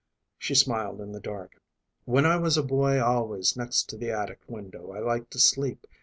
She 0.39 0.55
smiled 0.55 0.99
in 0.99 1.11
the 1.11 1.19
dark. 1.19 1.61
"When 2.05 2.25
I 2.25 2.35
was 2.37 2.57
a 2.57 2.63
boy 2.63 2.99
always 2.99 3.55
next 3.55 3.83
to 3.91 3.97
the 3.97 4.09
attic 4.09 4.39
window 4.47 4.89
I 4.93 4.97
liked 4.97 5.29
to 5.33 5.39
sleep. 5.39 5.85